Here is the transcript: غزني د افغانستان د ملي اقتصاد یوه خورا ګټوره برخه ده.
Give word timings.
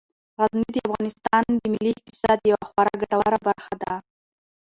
غزني 0.39 0.67
د 0.73 0.77
افغانستان 0.87 1.43
د 1.61 1.63
ملي 1.73 1.91
اقتصاد 1.97 2.39
یوه 2.51 2.63
خورا 2.69 2.93
ګټوره 3.01 3.37
برخه 3.47 3.73
ده. 3.81 3.93